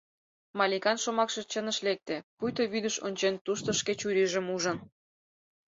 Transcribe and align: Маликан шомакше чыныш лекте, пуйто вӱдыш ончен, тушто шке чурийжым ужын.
Маликан 0.57 0.97
шомакше 1.03 1.41
чыныш 1.51 1.77
лекте, 1.87 2.15
пуйто 2.37 2.61
вӱдыш 2.71 2.95
ончен, 3.05 3.35
тушто 3.45 3.69
шке 3.79 3.93
чурийжым 3.99 4.45
ужын. 4.55 4.77